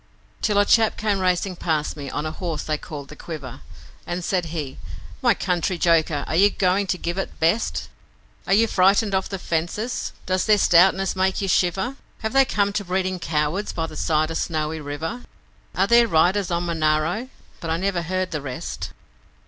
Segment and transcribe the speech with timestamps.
[0.41, 3.61] Till a chap came racing past me on a horse they called 'The Quiver',
[4.07, 4.79] And said he,
[5.21, 7.87] 'My country joker, are you going to give it best?
[8.47, 10.11] Are you frightened of the fences?
[10.25, 11.97] does their stoutness make you shiver?
[12.21, 15.21] Have they come to breeding cowards by the side of Snowy River?
[15.75, 17.29] Are there riders on Monaro?'
[17.59, 18.93] but I never heard the rest.